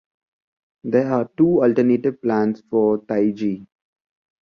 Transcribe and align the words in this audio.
There 0.83 1.13
are 1.13 1.29
two 1.37 1.61
alternative 1.61 2.23
plans 2.23 2.63
for 2.71 3.01
Taiji. 3.03 3.67